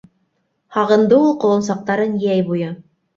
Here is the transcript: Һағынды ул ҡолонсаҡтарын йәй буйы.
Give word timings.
Һағынды 0.77 1.19
ул 1.25 1.35
ҡолонсаҡтарын 1.43 2.17
йәй 2.25 2.41
буйы. 2.49 2.71